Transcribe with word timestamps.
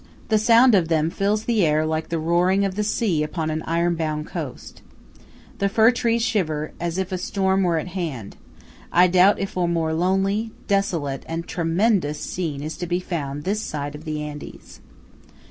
The 0.29 0.39
sound 0.39 0.73
of 0.73 0.87
them 0.87 1.11
fills 1.11 1.43
the 1.43 1.63
air 1.63 1.85
like 1.85 2.09
the 2.09 2.17
roaring 2.17 2.65
of 2.65 2.73
the 2.73 2.83
sea 2.83 3.21
upon 3.21 3.51
an 3.51 3.61
ironbound 3.67 4.25
coast. 4.25 4.81
The 5.59 5.69
fir 5.69 5.91
trees 5.91 6.23
shiver, 6.23 6.71
as 6.79 6.97
if 6.97 7.11
a 7.11 7.19
storm 7.19 7.61
were 7.61 7.77
at 7.77 7.89
hand. 7.89 8.35
I 8.91 9.05
doubt 9.05 9.37
if 9.37 9.55
a 9.55 9.67
more 9.67 9.93
lonely, 9.93 10.53
desolate, 10.65 11.23
and 11.27 11.45
tremendous 11.47 12.19
scene 12.19 12.63
is 12.63 12.77
to 12.77 12.87
be 12.87 12.99
found 12.99 13.43
this 13.43 13.61
side 13.61 13.93
of 13.93 14.05
the 14.05 14.23
Andes. 14.23 14.79